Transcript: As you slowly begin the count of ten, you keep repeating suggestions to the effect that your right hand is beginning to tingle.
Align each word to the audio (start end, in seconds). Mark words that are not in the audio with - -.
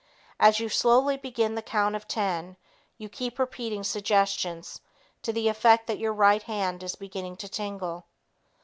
As 0.39 0.59
you 0.59 0.67
slowly 0.67 1.15
begin 1.15 1.53
the 1.53 1.61
count 1.61 1.93
of 1.95 2.07
ten, 2.07 2.57
you 2.97 3.07
keep 3.07 3.37
repeating 3.37 3.83
suggestions 3.83 4.81
to 5.21 5.31
the 5.31 5.47
effect 5.47 5.85
that 5.85 5.99
your 5.99 6.11
right 6.11 6.41
hand 6.41 6.81
is 6.81 6.95
beginning 6.95 7.35
to 7.37 7.47
tingle. 7.47 8.07